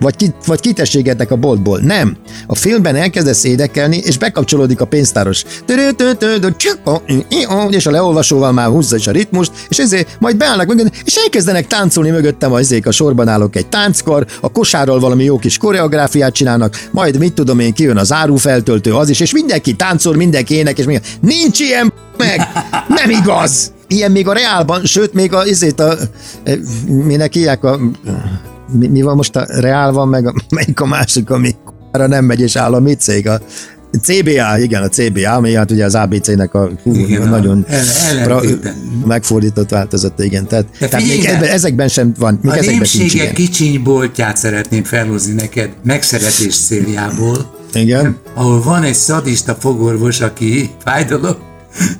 vagy, 0.00 0.16
ki, 0.16 0.34
vagy 0.46 0.60
kitességetnek 0.60 1.30
a 1.30 1.36
boltból. 1.36 1.78
Nem. 1.78 2.16
A 2.46 2.54
filmben 2.54 2.96
elkezdesz 2.96 3.44
énekelni, 3.44 3.96
és 3.96 4.18
bekapcsolódik 4.18 4.80
a 4.80 4.84
pénztáros. 4.84 5.44
És 7.70 7.86
a 7.86 7.90
leolvasóval 7.90 8.52
már 8.52 8.68
húzza 8.68 8.96
is 8.96 9.06
a 9.06 9.10
ritmust, 9.10 9.52
és 9.68 9.78
ezért 9.78 10.16
majd 10.20 10.36
beállnak 10.36 10.66
mögött, 10.66 11.02
és 11.04 11.14
elkezdenek 11.14 11.66
táncolni 11.66 12.10
mögöttem 12.10 12.52
azék 12.52 12.86
a 12.86 12.90
sorban 12.90 13.28
állok 13.28 13.56
egy 13.56 13.66
tánckar, 13.66 14.26
a 14.40 14.52
kosárral 14.52 15.00
valami 15.00 15.24
jó 15.24 15.38
kis 15.38 15.58
koreográfiát 15.58 16.34
csinálnak, 16.34 16.88
majd 16.90 17.18
mit 17.18 17.32
tudom 17.32 17.58
én, 17.58 17.72
kijön 17.72 17.96
az 17.96 18.12
árufeltöltő 18.12 18.94
az 18.94 19.08
is, 19.08 19.20
és 19.20 19.32
mindenki 19.32 19.74
táncol, 19.74 20.16
mindenki 20.16 20.54
ének, 20.54 20.78
és 20.78 20.84
minden. 20.84 21.04
Nincs 21.20 21.60
ilyen 21.60 21.92
meg! 22.16 22.40
Nem 22.88 23.10
igaz! 23.10 23.72
Ilyen 23.88 24.10
még 24.10 24.28
a 24.28 24.32
reálban, 24.32 24.84
sőt, 24.84 25.12
még 25.12 25.32
a, 25.32 25.46
izét 25.46 25.80
a, 25.80 25.96
e, 26.44 26.58
minek 26.86 27.32
hívják 27.32 27.64
a 27.64 27.80
mi, 28.72 28.86
mi 28.86 29.02
van 29.02 29.16
most 29.16 29.36
a 29.36 29.44
Reál 29.60 29.92
van, 29.92 30.08
meg 30.08 30.26
a, 30.26 30.34
melyik 30.54 30.80
a 30.80 30.86
másik, 30.86 31.30
ami 31.30 31.54
arra 31.92 32.06
nem 32.06 32.24
megy, 32.24 32.40
és 32.40 32.56
állami 32.56 32.94
cég, 32.94 33.28
a 33.28 33.40
CBA, 34.02 34.58
igen, 34.58 34.82
a 34.82 34.88
CBA, 34.88 35.34
ami 35.34 35.54
hát 35.54 35.70
ugye 35.70 35.84
az 35.84 35.94
ABC-nek 35.94 36.54
a 36.54 36.70
hú, 36.82 36.94
Igen, 36.94 37.28
nagyon 37.28 37.64
a- 37.68 37.72
el- 37.72 37.84
ellentéte. 38.18 38.74
megfordított 39.06 39.70
változata, 39.70 40.22
igen. 40.22 40.46
Tehát, 40.46 40.66
De 40.78 40.88
tehát 40.88 41.06
még 41.06 41.24
ebben, 41.24 41.48
ezekben 41.48 41.88
sem 41.88 42.12
van, 42.18 42.38
még 42.42 42.52
A 42.52 42.56
ezekben 42.56 42.84
sincs 42.84 43.32
kicsiny 43.32 43.82
boltját 43.82 44.36
szeretném 44.36 44.84
felhozni 44.84 45.32
neked 45.32 45.70
megszeretés 45.84 46.56
céljából, 46.58 47.54
Igen, 47.72 48.16
ahol 48.34 48.62
van 48.62 48.82
egy 48.82 48.94
szadista 48.94 49.54
fogorvos, 49.54 50.20
aki 50.20 50.70
fájdalom, 50.84 51.36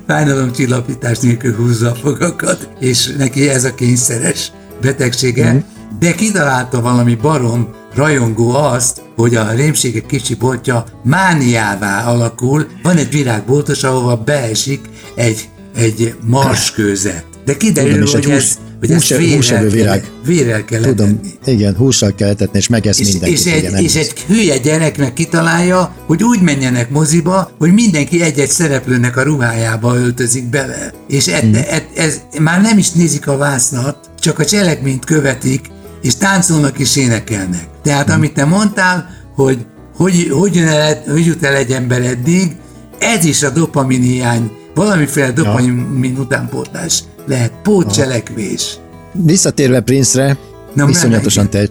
fájdalomcsillapítás 0.07 1.19
nélkül 1.19 1.55
húzza 1.55 1.91
a 1.91 1.95
fogakat, 1.95 2.69
és 2.79 3.13
neki 3.17 3.49
ez 3.49 3.63
a 3.63 3.73
kényszeres 3.73 4.51
betegsége, 4.81 5.51
Mhm. 5.51 5.57
De 5.99 6.13
kitalálta 6.15 6.81
valami 6.81 7.15
barom 7.15 7.67
rajongó 7.95 8.55
azt, 8.55 9.01
hogy 9.15 9.35
a 9.35 9.51
rémségek 9.51 10.05
kicsi 10.05 10.35
boltja 10.35 10.85
mániává 11.03 12.03
alakul, 12.05 12.67
van 12.83 12.97
egy 12.97 13.09
virágboltos, 13.09 13.83
ahova 13.83 14.15
beesik 14.15 14.79
egy, 15.15 15.49
egy 15.75 16.15
marskőzet. 16.25 17.25
De 17.45 17.57
kiderül, 17.57 17.91
Tudom, 17.91 18.11
hogy 18.11 18.25
hús- 18.25 18.35
ez, 18.37 18.57
hogy 18.79 18.89
hús- 18.89 19.33
húsevő 19.35 19.69
vérrel, 19.69 19.69
virág. 19.69 20.03
vérrel 20.25 20.65
kell 20.65 20.81
tudom, 20.81 21.07
etetni. 21.07 21.33
igen, 21.51 21.75
hússal 21.75 22.15
kell 22.15 22.29
etetni, 22.29 22.57
és 22.59 22.67
megesz 22.67 22.99
És, 22.99 23.11
mindenkit. 23.11 23.37
és, 23.37 23.45
igen, 23.55 23.73
egy, 23.75 23.83
és 23.83 23.95
egy 23.95 24.13
hülye 24.27 24.57
gyerek 24.57 24.97
meg 24.97 25.13
kitalálja, 25.13 25.95
hogy 26.05 26.23
úgy 26.23 26.41
menjenek 26.41 26.89
moziba, 26.89 27.51
hogy 27.57 27.73
mindenki 27.73 28.21
egy-egy 28.21 28.49
szereplőnek 28.49 29.17
a 29.17 29.21
ruhájába 29.23 29.95
öltözik 29.95 30.49
bele. 30.49 30.93
És 31.07 31.27
et, 31.27 31.43
Mhm. 31.43 31.55
et, 31.55 31.83
ez, 31.95 32.21
már 32.39 32.61
nem 32.61 32.77
is 32.77 32.91
nézik 32.91 33.27
a 33.27 33.37
vásznat, 33.37 33.97
csak 34.19 34.39
a 34.39 34.45
cselekményt 34.45 35.05
követik, 35.05 35.61
és 36.01 36.15
táncolnak 36.15 36.79
és 36.79 36.95
énekelnek. 36.95 37.67
Tehát 37.83 38.09
amit 38.09 38.33
te 38.33 38.45
mondtál, 38.45 39.09
hogy 39.35 39.65
hogy, 39.97 40.27
hogy, 40.31 40.55
jön 40.55 40.67
el, 40.67 41.03
hogy 41.07 41.25
jut 41.25 41.43
el 41.43 41.55
egy 41.55 41.71
ember 41.71 42.01
eddig, 42.01 42.55
ez 42.99 43.25
is 43.25 43.43
a 43.43 43.49
dopamin 43.49 44.01
hiány, 44.01 44.51
valamiféle 44.75 45.31
dopamin 45.31 46.15
utánpótlás 46.19 47.03
lehet, 47.27 47.51
pótcselekvés. 47.63 48.77
Visszatérve 49.11 49.81
Prince-re, 49.81 50.37
Na, 50.73 50.89
iszonyatosan 50.89 51.49
te, 51.49 51.69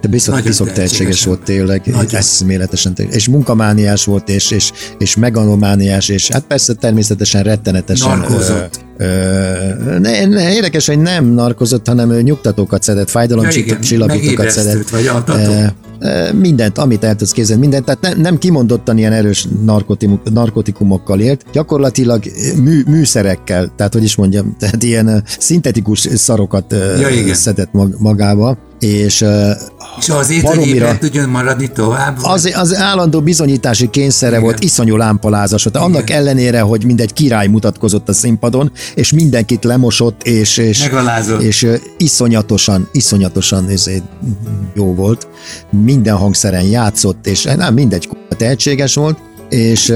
de 0.00 0.08
biztos, 0.08 0.42
viszont 0.42 0.72
tehetséges 0.72 1.24
volt 1.24 1.42
tényleg, 1.42 1.82
Nagyon. 1.86 2.14
eszméletesen 2.20 2.94
tehetséges. 2.94 3.22
És 3.22 3.32
munkamániás 3.32 4.04
volt, 4.04 4.28
és, 4.28 4.50
és, 4.50 4.72
és 4.98 5.16
meganomániás, 5.16 6.08
és 6.08 6.28
hát 6.28 6.42
persze 6.42 6.74
természetesen 6.74 7.42
rettenetesen... 7.42 8.18
Narkózott. 8.18 8.81
Ne, 8.98 10.26
ne, 10.26 10.54
érdekes, 10.54 10.86
hogy 10.86 10.98
nem 10.98 11.24
narkozott, 11.24 11.86
hanem 11.86 12.10
ő 12.10 12.22
nyugtatókat 12.22 12.82
szedett, 12.82 13.10
fájdalomcsillapítókat 13.10 14.50
szedett. 14.50 14.90
vagy 14.90 15.10
ö, 15.98 16.32
mindent, 16.32 16.78
amit 16.78 17.04
el 17.04 17.14
tudsz 17.16 17.32
képzelni, 17.32 17.60
mindent, 17.60 17.84
tehát 17.84 18.00
nem, 18.00 18.20
nem 18.20 18.38
kimondottan 18.38 18.98
ilyen 18.98 19.12
erős 19.12 19.46
narkotikum- 19.64 20.32
narkotikumokkal 20.32 21.20
élt, 21.20 21.44
gyakorlatilag 21.52 22.22
mű, 22.62 22.82
műszerekkel, 22.86 23.72
tehát 23.76 23.92
hogy 23.92 24.02
is 24.04 24.16
mondjam, 24.16 24.56
tehát 24.58 24.82
ilyen 24.82 25.22
szintetikus 25.38 25.98
szarokat 26.14 26.74
Ja, 27.00 27.08
igen. 27.08 27.34
szedett 27.34 27.72
mag- 27.72 27.94
magába, 27.98 28.58
és 28.82 29.24
És 29.98 30.08
azért, 30.08 30.40
hogy 30.46 30.54
baromira- 30.56 30.74
ébren 30.76 30.98
tudjon 30.98 31.28
maradni 31.28 31.72
tovább. 31.72 32.16
az, 32.22 32.52
az 32.54 32.74
állandó 32.76 33.20
bizonyítási 33.20 33.90
kényszere 33.90 34.30
Igen. 34.30 34.42
volt, 34.42 34.62
iszonyú 34.62 34.96
lámpalázas 34.96 35.62
volt. 35.64 35.76
Annak 35.84 36.10
ellenére, 36.10 36.60
hogy 36.60 36.84
mindegy 36.84 37.12
király 37.12 37.46
mutatkozott 37.46 38.08
a 38.08 38.12
színpadon, 38.12 38.72
és 38.94 39.12
mindenkit 39.12 39.64
lemosott, 39.64 40.22
és, 40.22 40.56
és, 40.56 40.80
Megalázott. 40.82 41.42
és 41.42 41.66
iszonyatosan, 41.96 42.88
iszonyatosan 42.92 43.68
ezért 43.68 44.02
jó 44.74 44.94
volt. 44.94 45.28
Minden 45.84 46.16
hangszeren 46.16 46.64
játszott, 46.64 47.26
és 47.26 47.42
nem 47.42 47.74
mindegy, 47.74 48.08
tehetséges 48.36 48.94
volt, 48.94 49.18
és 49.48 49.92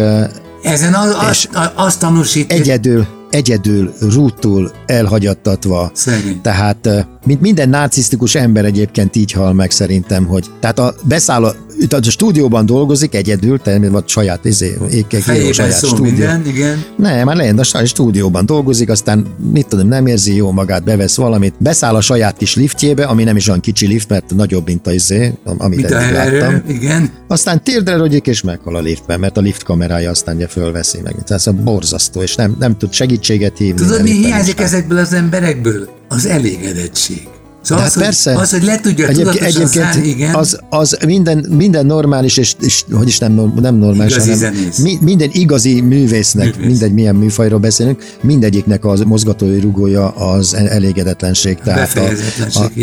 Ezen 0.63 0.95
az, 0.95 1.15
azt, 1.29 1.49
azt 1.75 1.99
tanúsít, 1.99 2.53
hogy 2.53 2.61
egyedül, 2.61 3.07
egyedül, 3.37 3.93
rútul 4.01 4.73
elhagyattatva. 4.87 5.91
Szegény. 5.95 6.41
Tehát, 6.41 7.07
mint 7.25 7.41
minden 7.41 7.69
narcisztikus 7.69 8.35
ember 8.35 8.65
egyébként 8.65 9.17
így 9.17 9.33
hal 9.33 9.53
meg 9.53 9.71
szerintem, 9.71 10.27
hogy 10.27 10.45
tehát 10.61 10.79
a 10.79 10.95
beszáll 11.03 11.45
a, 11.45 11.55
itt 11.79 11.93
a 11.93 12.03
stúdióban 12.03 12.67
dolgozik 12.67 13.15
egyedül, 13.15 13.59
természetesen 13.59 13.93
vagy 13.93 14.09
saját 14.09 14.45
izé, 14.45 14.77
ékek, 14.91 15.21
fejében 15.21 15.53
saját 15.53 15.77
stúdió. 15.77 16.05
minden, 16.05 16.47
igen. 16.47 16.85
Nem, 16.97 17.25
már 17.25 17.37
legyen, 17.37 17.59
a 17.59 17.63
saját 17.63 17.87
stúdióban 17.87 18.47
dolgozik, 18.47 18.89
aztán 18.89 19.27
mit 19.53 19.67
tudom, 19.67 19.89
nem 19.89 20.07
érzi 20.07 20.35
jó 20.35 20.51
magát, 20.51 20.85
bevesz 20.85 21.17
valamit, 21.17 21.55
beszáll 21.59 21.95
a 21.95 22.01
saját 22.01 22.37
kis 22.37 22.57
liftjébe, 22.57 23.05
ami 23.05 23.25
nem 23.25 23.37
is 23.37 23.49
olyan 23.49 23.61
kicsi 23.61 23.87
lift, 23.87 24.09
mert 24.09 24.35
nagyobb, 24.35 24.67
mint 24.67 24.87
a 24.87 24.93
izé, 24.93 25.33
amit 25.45 25.77
Mint 25.77 25.91
eddig 25.91 26.13
láttam. 26.15 26.55
erő, 26.55 26.65
igen. 26.69 27.11
Aztán 27.29 27.63
térdre 27.63 27.97
rogyik 27.97 28.27
és 28.27 28.43
meghal 28.43 28.77
a 28.77 28.81
liftben, 28.81 29.21
mert 29.21 29.37
a 29.37 29.41
lift 29.41 29.63
kamerája 29.63 30.11
aztán 30.11 30.37
ugye 30.37 30.47
fölveszi 30.47 30.99
meg. 31.03 31.13
Tehát 31.13 31.31
ez 31.31 31.47
a 31.47 31.53
borzasztó, 31.53 32.23
és 32.23 32.35
nem, 32.35 32.57
nem 32.59 32.79
tud 32.79 32.93
segítséget 32.93 33.59
hívni. 33.59 33.81
Tudod, 33.81 34.03
mi 34.03 34.11
hiányzik 34.11 34.61
ezekből 34.61 34.99
az 34.99 35.13
emberekből? 35.13 35.89
Az 36.09 36.27
elégedettség. 36.27 37.29
Szóval 37.67 37.85
De 37.85 37.91
az, 37.91 37.95
hát 37.95 38.03
hogy, 38.03 38.03
persze. 38.03 38.33
az, 38.41 38.51
hogy 38.51 38.63
le 38.65 38.81
tudja 38.81 39.07
Egyébként, 39.09 39.37
egyébként 39.45 39.69
szállni, 39.93 40.09
igen. 40.09 40.35
az, 40.35 40.59
az 40.71 40.99
minden, 41.07 41.47
minden 41.51 41.87
normális, 41.87 42.37
és, 42.37 42.55
és 42.61 42.85
hogy 42.93 43.09
is 43.09 43.19
nem, 43.19 43.53
nem 43.61 43.75
normális, 43.75 44.13
Igazi 44.15 44.31
hanem 44.31 44.55
zenész. 44.55 44.79
mi, 44.79 44.99
minden 45.01 45.29
igazi 45.33 45.81
művésznek, 45.81 46.55
Művész. 46.57 46.71
mindegy 46.71 46.93
milyen 46.93 47.15
műfajról 47.15 47.59
beszélünk, 47.59 48.05
mindegyiknek 48.23 48.85
az 48.85 49.01
mozgatói 49.01 49.61
rugója 49.61 50.09
az 50.09 50.55
elégedetlenség. 50.55 51.59
Tehát 51.65 51.97
a, 51.97 52.09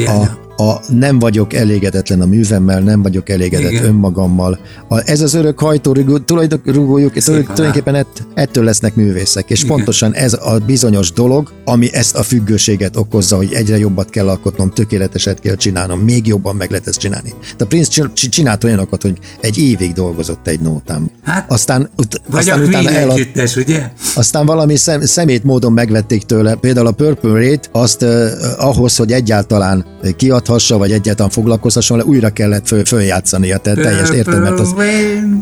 a, 0.06 0.12
a, 0.12 0.38
a 0.58 0.94
nem 0.94 1.20
vagyok 1.20 1.54
elégedetlen 1.54 2.22
a 2.22 2.26
művemmel, 2.26 2.80
nem 2.80 3.02
vagyok 3.02 3.30
elégedett 3.30 3.72
Igen. 3.72 3.86
önmagammal. 3.86 4.60
A, 4.88 5.10
ez 5.10 5.22
az 5.22 5.34
örök 5.34 5.60
hajtórugó, 5.60 6.16
Szép 6.16 7.24
tulajdonképpen 7.24 7.96
ett, 7.96 8.28
ettől 8.34 8.64
lesznek 8.64 8.96
művészek, 8.96 9.50
és 9.50 9.64
Igen. 9.64 9.76
pontosan 9.76 10.14
ez 10.14 10.34
a 10.34 10.58
bizonyos 10.66 11.12
dolog, 11.12 11.52
ami 11.66 11.94
ezt 11.94 12.16
a 12.16 12.24
függőséget 12.24 12.96
okozza, 12.98 13.36
hogy 13.36 13.54
egyre 13.54 13.78
jobbat 13.78 14.10
kell 14.10 14.30
alkotnom, 14.30 14.70
tökéleteset 14.70 15.40
kell 15.40 15.56
csinálnom, 15.56 16.00
még 16.00 16.28
jobban 16.28 16.56
meg 16.56 16.70
lehet 16.70 16.88
ezt 16.88 17.00
csinálni. 17.00 17.34
De 17.58 17.66
Prince 17.66 17.90
csin- 17.90 18.32
csinált 18.32 18.64
olyanokat, 18.64 19.02
hogy 19.02 19.18
egy 19.42 19.58
évig 19.58 19.94
dolgozott 19.94 20.48
egy 20.48 20.60
nótám. 20.60 21.10
Hát, 21.24 21.52
Aztán, 21.52 21.90
ut- 21.98 22.22
Vagy 22.30 22.40
aztán 22.40 22.60
a 22.60 22.64
utána 22.66 22.90
elad, 22.90 23.18
együttes, 23.18 23.56
ugye? 23.56 23.92
aztán 24.16 24.46
valami 24.46 24.76
szem, 24.78 25.02
szemét 25.02 25.44
módon 25.44 25.74
megvették 25.74 26.24
tőle. 26.24 26.56
Például 26.56 26.88
a 26.88 26.92
Purple 26.92 27.32
Raid, 27.32 27.60
azt 27.72 28.02
uh, 28.02 28.28
ahhoz, 28.58 28.96
hogy 28.96 29.12
egyáltalán 29.12 29.86
kiadhassa, 30.44 30.78
vagy 30.78 30.92
egyáltalán 30.92 31.32
foglalkozhasson 31.32 31.98
le, 31.98 32.04
újra 32.04 32.30
kellett 32.30 32.68
föl, 32.68 32.86
följátszania. 32.86 33.58
Tehát 33.58 33.80
teljes 33.80 34.10
érted, 34.10 34.42
mert, 34.42 34.60
az, 34.60 34.74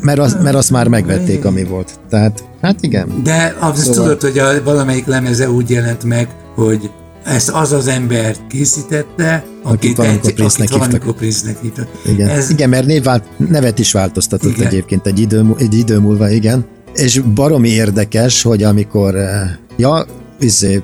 mert, 0.02 0.20
az, 0.20 0.38
mert 0.44 0.56
azt 0.56 0.70
már 0.70 0.88
megvették, 0.88 1.46
ami 1.46 1.64
volt. 1.64 2.00
Tehát, 2.10 2.44
hát 2.62 2.76
igen. 2.82 3.22
De 3.24 3.56
azt 3.60 3.78
Szóval- 3.78 3.96
tudod, 3.96 4.22
hogy 4.22 4.40
a, 4.40 4.64
valamelyik 4.64 5.06
lemeze 5.06 5.50
úgy 5.50 5.70
jelent 5.70 6.04
meg, 6.04 6.28
hogy 6.56 6.90
ezt 7.24 7.50
az 7.50 7.72
az 7.72 7.88
ember 7.88 8.36
készítette, 8.50 9.46
akit, 9.64 9.98
valamikor 9.98 10.30
egy, 10.30 10.36
Prince-nek 10.36 10.70
akit 10.70 10.80
valamikor 10.80 11.00
hívtak. 11.00 11.18
Prince-nek 11.18 11.62
hívtak. 11.62 11.88
Igen, 12.06 12.30
Ez, 12.30 12.50
igen 12.50 12.70
mert 12.70 12.86
névvált, 12.86 13.24
nevet 13.50 13.80
is 13.80 13.92
változtatott 13.92 14.52
Igen. 14.52 14.68
egyébként 14.68 15.08
egy 15.08 15.20
idő, 15.20 15.46
egy 15.58 15.74
idő 15.74 16.00
múlva, 16.00 16.30
igen. 16.30 16.66
És 16.94 17.20
baromi 17.20 17.70
érdekes, 17.70 18.42
hogy 18.42 18.64
amikor, 18.64 19.16
eh, 19.16 19.50
ja, 19.78 20.06
izé, 20.44 20.84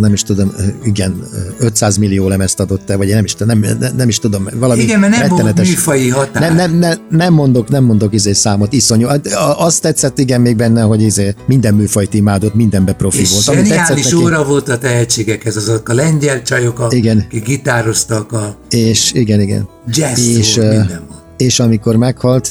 nem 0.00 0.12
is 0.12 0.22
tudom, 0.22 0.52
igen, 0.84 1.22
eh, 1.34 1.40
500 1.58 1.96
millió 1.96 2.28
lemezt 2.28 2.60
adott 2.60 2.90
el, 2.90 2.96
vagy 2.96 3.08
nem 3.08 3.24
is, 3.24 3.34
nem, 3.34 3.58
nem, 3.58 3.78
nem 3.96 4.08
is 4.08 4.18
tudom, 4.18 4.48
valami 4.54 4.82
igen, 4.82 5.00
mert 5.00 5.12
nem 5.18 5.28
volt 5.28 5.42
rettenetes- 5.42 5.68
műfai 5.68 6.08
határ. 6.08 6.42
nem, 6.42 6.54
nem, 6.54 6.78
nem, 6.78 6.98
nem 7.10 7.32
mondok, 7.32 7.68
nem 7.68 7.84
mondok 7.84 8.14
izé 8.14 8.32
számot, 8.32 8.72
iszonyú. 8.72 9.06
Hát, 9.06 9.26
Azt 9.56 9.82
tetszett 9.82 10.18
igen 10.18 10.40
még 10.40 10.56
benne, 10.56 10.82
hogy 10.82 11.02
izé 11.02 11.34
minden 11.46 11.74
műfajt 11.74 12.14
imádott, 12.14 12.54
mindenbe 12.54 12.92
profi 12.92 13.20
És 13.20 13.30
volt. 13.30 13.44
Tetszett 13.44 13.64
zseniális 13.64 14.12
óra 14.12 14.44
volt 14.44 14.68
a 14.68 14.78
tehetségekhez, 14.78 15.56
azok 15.56 15.88
a 15.88 15.94
lengyel 15.94 16.42
csajok, 16.42 16.78
a, 16.80 16.86
Igen. 16.90 17.24
akik 17.26 17.44
gitároztak, 17.44 18.32
a 18.32 18.56
és 18.70 19.12
igen, 19.12 19.40
igen. 19.40 19.68
jazz 19.86 20.26
És, 20.26 20.56
volt, 20.56 20.68
minden 20.68 21.04
volt. 21.08 21.20
és 21.36 21.60
amikor 21.60 21.96
meghalt, 21.96 22.50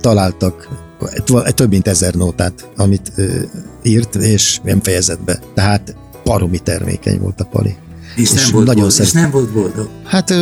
találtak 0.00 0.68
több 1.54 1.70
mint 1.70 1.88
ezer 1.88 2.14
nótát, 2.14 2.68
amit 2.76 3.12
írt, 3.82 4.14
és 4.14 4.60
nem 4.62 4.80
fejezett 4.80 5.22
be. 5.24 5.38
Tehát 5.54 5.96
baromi 6.24 6.58
termékeny 6.58 7.20
volt 7.20 7.40
a 7.40 7.44
pali. 7.44 7.76
És, 8.16 8.30
nem 8.30 8.44
és 8.44 8.50
volt 8.50 8.66
nagyon 8.66 8.82
boldog, 8.82 9.00
és 9.00 9.12
nem 9.12 9.30
volt 9.30 9.52
boldog. 9.52 9.88
Hát 10.04 10.34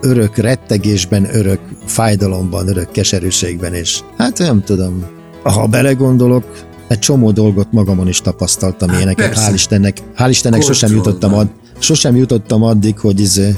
örök 0.00 0.36
rettegésben, 0.36 1.36
örök 1.36 1.60
fájdalomban, 1.86 2.68
örök 2.68 2.90
keserűségben, 2.90 3.74
és 3.74 4.00
hát 4.16 4.38
nem 4.38 4.62
tudom, 4.64 5.06
ha 5.42 5.66
belegondolok, 5.66 6.44
egy 6.88 6.98
csomó 6.98 7.30
dolgot 7.30 7.72
magamon 7.72 8.08
is 8.08 8.20
tapasztaltam 8.20 8.88
Hát 8.88 8.96
ilyeneket, 8.96 9.26
persze. 9.26 9.50
hál' 9.50 9.54
Istennek, 9.54 9.96
hál' 10.16 10.26
Istennek 10.28 10.62
sosem 10.62 10.92
jutottam, 10.92 11.34
ad, 11.34 11.48
sosem 11.78 12.16
jutottam 12.16 12.62
addig, 12.62 12.98
hogy 12.98 13.20
izé, 13.20 13.56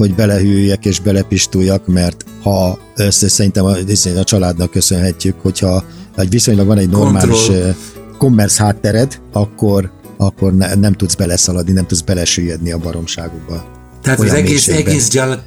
hogy 0.00 0.14
belehűljek 0.14 0.84
és 0.84 1.00
belepistuljak, 1.00 1.86
mert 1.86 2.24
ha 2.42 2.78
ezt 2.94 3.28
szerintem 3.28 3.64
a, 3.64 3.76
a 4.16 4.24
családnak 4.24 4.70
köszönhetjük, 4.70 5.34
hogyha 5.42 5.84
egy 6.16 6.30
viszonylag 6.30 6.66
van 6.66 6.78
egy 6.78 6.88
normális 6.88 7.50
commerce 8.18 8.62
háttered, 8.62 9.20
akkor, 9.32 9.90
akkor 10.16 10.54
ne, 10.54 10.74
nem 10.74 10.92
tudsz 10.92 11.14
beleszaladni, 11.14 11.72
nem 11.72 11.86
tudsz 11.86 12.00
belesüllyedni 12.00 12.72
a 12.72 12.78
baromságukba. 12.78 13.64
Tehát 14.02 14.20
az 14.20 14.32
egész, 14.32 14.68
egész, 14.68 15.08
gyal, 15.08 15.42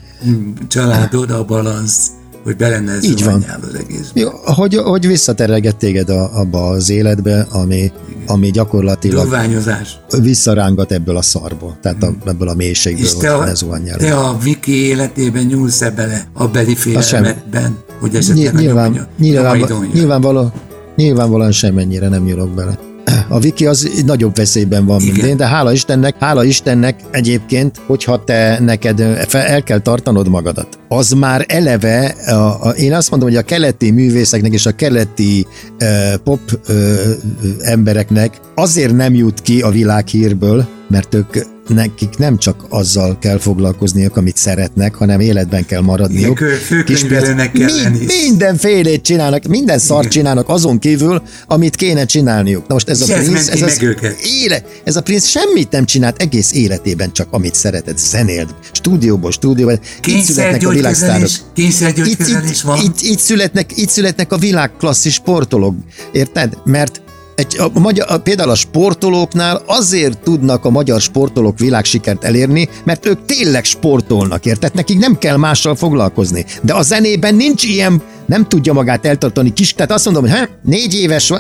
családod 0.68 1.32
a 1.32 1.44
balansz, 1.44 2.08
hogy 2.44 2.56
bele 2.56 2.84
Így 3.02 3.24
van. 3.24 3.46
az 3.62 3.76
egész. 3.80 4.12
Jó, 4.14 4.30
hogy, 4.44 4.76
hogy 4.76 5.08
visszaterelget 5.08 5.76
téged 5.76 6.10
a, 6.10 6.40
abba 6.40 6.68
az 6.68 6.90
életbe, 6.90 7.48
ami, 7.52 7.92
ami 8.26 8.52
gyakorlatilag 8.52 9.22
Dogványozás. 9.22 10.00
visszarángat 10.22 10.92
ebből 10.92 11.18
a 11.18 11.22
szarból, 11.22 11.78
tehát 11.82 12.04
a, 12.04 12.14
ebből 12.26 12.48
a 12.48 12.54
mélységből, 12.54 13.04
És 13.04 13.16
te 13.16 13.36
a, 13.36 13.52
te 13.98 14.18
a 14.18 14.38
Viki 14.38 14.86
életében 14.86 15.46
nyúlsz-e 15.46 15.92
bele 15.92 16.28
a 16.34 16.48
beli 16.48 16.76
félelmetben, 16.76 17.78
hogy 18.00 18.16
esetleg 18.16 18.54
Ny- 18.54 18.62
nyilván, 18.62 18.92
a 18.92 19.08
nyilván, 19.18 19.58
nyilván, 19.58 19.90
nyilvánvaló, 19.94 20.52
nyilvánvalóan 20.96 21.52
semmennyire 21.52 22.10
nem 22.10 22.24
nyúlok 22.24 22.50
bele. 22.50 22.93
A 23.28 23.40
Viki 23.40 23.66
az 23.66 24.04
nagyobb 24.06 24.36
veszélyben 24.36 24.86
van, 24.86 25.02
Igen. 25.02 25.28
én, 25.28 25.38
de 25.38 25.48
hála 25.48 25.72
Istennek, 25.72 26.16
hála 26.20 26.44
Istennek 26.44 27.00
egyébként, 27.12 27.82
hogyha 27.86 28.24
te 28.24 28.60
neked 28.60 29.00
el 29.32 29.64
kell 29.64 29.80
tartanod 29.80 30.28
magadat. 30.28 30.68
Az 30.88 31.12
már 31.12 31.46
eleve, 31.48 32.16
a, 32.28 32.68
a, 32.68 32.70
én 32.70 32.94
azt 32.94 33.10
mondom, 33.10 33.30
hogy 33.30 33.38
a 33.38 33.42
keleti 33.42 33.92
művészeknek 33.92 34.54
és 34.54 34.66
a 34.66 34.72
keleti 34.72 35.48
ö, 35.78 36.14
pop 36.24 36.40
ö, 36.68 37.12
embereknek 37.60 38.40
azért 38.56 38.96
nem 38.96 39.14
jut 39.14 39.42
ki 39.42 39.62
a 39.62 39.70
világhírből, 39.70 40.68
mert 40.88 41.14
ők 41.14 41.36
nekik 41.68 42.18
nem 42.18 42.38
csak 42.38 42.66
azzal 42.70 43.18
kell 43.20 43.38
foglalkozniuk, 43.38 44.18
amit 44.18 44.38
szeretnek, 44.38 44.96
hanem 44.96 45.20
életben 45.20 45.66
kell 45.66 45.82
maradniuk. 45.82 46.38
Főkönyvelőnek 46.66 47.52
kell 47.52 47.76
lenni. 47.76 48.06
Mindenfélét 48.06 49.02
csinálnak, 49.02 49.44
minden 49.44 49.80
szart 49.80 50.10
csinálnak 50.10 50.50
azon 50.50 50.80
kívül, 50.80 51.22
amit 51.48 51.76
kéne 51.76 52.06
csinálniuk. 52.06 52.68
Na 52.68 52.74
most 52.74 52.90
ez 52.90 53.02
a 53.02 53.06
princ, 53.14 53.48
ez, 53.48 53.62
az 53.62 53.86
éle, 54.44 54.64
ez 54.84 54.96
a 54.96 55.02
princ 55.02 55.26
semmit 55.26 55.72
nem 55.72 55.86
csinált 55.86 56.22
egész 56.22 56.54
életében, 56.54 57.14
csak 57.14 57.28
amit 57.32 57.56
szeretett, 57.56 57.98
zenélt, 57.98 58.56
stúdióból, 58.72 59.32
stúdióból. 59.32 59.80
Itt 60.06 60.24
születnek 60.24 60.68
a 60.68 60.70
világsztárok. 60.70 61.30
Itt, 61.56 61.80
itt, 61.96 62.20
itt, 62.84 63.02
itt, 63.02 63.20
születnek, 63.20 63.78
itt 63.78 63.90
születnek 63.90 64.32
a 64.32 64.38
világklasszis 64.38 65.14
sportolók, 65.14 65.76
érted? 66.12 66.58
Mert 66.66 67.03
egy, 67.36 67.58
a, 67.60 67.80
magyar, 67.80 68.06
a, 68.10 68.18
például 68.18 68.50
a 68.50 68.56
sportolóknál 68.56 69.62
azért 69.66 70.18
tudnak 70.18 70.66
a 70.66 70.70
magyar 70.70 71.02
sportolók 71.02 71.60
világsikert 71.60 72.24
elérni, 72.24 72.70
mert 72.84 73.06
ők 73.06 73.26
tényleg 73.26 73.64
sportolnak, 73.64 74.46
érted? 74.46 74.74
Nekik 74.74 75.00
nem 75.00 75.18
kell 75.18 75.38
mással 75.38 75.76
foglalkozni. 75.76 76.46
De 76.62 76.74
a 76.74 76.82
zenében 76.82 77.36
nincs 77.36 77.64
ilyen, 77.64 78.02
nem 78.26 78.48
tudja 78.48 78.74
magát 78.74 79.06
eltartani 79.06 79.54
kis, 79.54 79.74
tehát 79.74 79.92
azt 79.92 80.06
mondom, 80.06 80.24
hogy 80.24 80.32
ha, 80.32 80.48
négy 80.64 80.94
éves, 80.94 81.34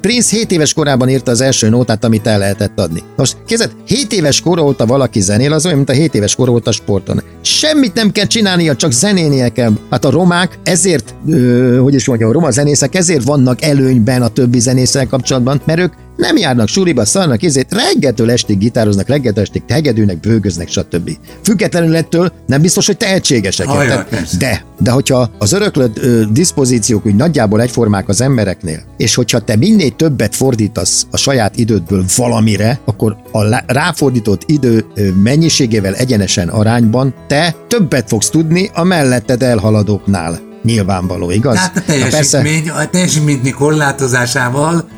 Prince 0.00 0.36
7 0.36 0.52
éves 0.52 0.72
korában 0.72 1.08
írta 1.08 1.30
az 1.30 1.40
első 1.40 1.68
nótát, 1.68 2.04
amit 2.04 2.26
el 2.26 2.38
lehetett 2.38 2.78
adni. 2.80 3.02
Most 3.16 3.36
kézed, 3.46 3.70
7 3.86 4.12
éves 4.12 4.40
kor 4.40 4.58
óta 4.58 4.86
valaki 4.86 5.20
zenél, 5.20 5.52
az 5.52 5.64
olyan, 5.64 5.76
mint 5.76 5.90
a 5.90 5.92
7 5.92 6.14
éves 6.14 6.34
kor 6.34 6.48
óta 6.48 6.72
sporton. 6.72 7.22
Semmit 7.40 7.94
nem 7.94 8.12
kell 8.12 8.26
csinálnia, 8.26 8.76
csak 8.76 8.92
zenénie 8.92 9.48
kell. 9.48 9.72
Hát 9.90 10.04
a 10.04 10.10
romák 10.10 10.58
ezért, 10.62 11.14
ö, 11.28 11.78
hogy 11.82 11.94
is 11.94 12.06
mondjam, 12.06 12.30
a 12.30 12.32
roma 12.32 12.50
zenészek 12.50 12.94
ezért 12.94 13.24
vannak 13.24 13.62
előnyben 13.62 14.22
a 14.22 14.28
többi 14.28 14.60
zenésszel 14.60 15.06
kapcsolatban, 15.06 15.60
mert 15.64 15.80
ők 15.80 15.92
nem 16.20 16.36
járnak 16.36 16.68
suliba, 16.68 17.04
szarnak 17.04 17.42
ezért 17.42 17.72
reggeltől 17.72 18.30
estig 18.30 18.58
gitároznak, 18.58 19.08
reggeltől 19.08 19.42
estig 19.42 19.62
hegedűnek, 19.68 20.20
bőgöznek, 20.20 20.68
stb. 20.68 21.10
Függetlenül 21.42 21.96
ettől 21.96 22.32
nem 22.46 22.60
biztos, 22.60 22.86
hogy 22.86 22.96
tehetségesek. 22.96 23.66
Érted? 23.66 24.04
persze. 24.04 24.36
De, 24.36 24.64
de 24.78 24.90
hogyha 24.90 25.30
az 25.38 25.52
öröklött 25.52 25.98
ö, 25.98 26.22
diszpozíciók 26.32 27.06
úgy 27.06 27.14
nagyjából 27.14 27.60
egyformák 27.60 28.08
az 28.08 28.20
embereknél, 28.20 28.82
és 28.96 29.14
hogyha 29.14 29.40
te 29.40 29.56
minél 29.56 29.90
többet 29.96 30.36
fordítasz 30.36 31.06
a 31.10 31.16
saját 31.16 31.56
idődből 31.56 32.04
valamire, 32.16 32.80
akkor 32.84 33.16
a 33.32 33.62
ráfordított 33.66 34.42
idő 34.46 34.84
mennyiségével 35.22 35.94
egyenesen 35.94 36.48
arányban 36.48 37.14
te 37.26 37.54
többet 37.68 38.08
fogsz 38.08 38.30
tudni 38.30 38.70
a 38.74 38.84
melletted 38.84 39.42
elhaladóknál. 39.42 40.49
Nyilvánvaló, 40.62 41.30
igaz? 41.30 41.54
Tehát 41.54 41.76
a 41.76 41.80
Na 41.80 42.08
persze, 42.08 42.40
teljesítmény, 42.40 42.70
a 42.70 42.90
teljesítmény 42.90 43.54
korlátozásával 43.54 44.88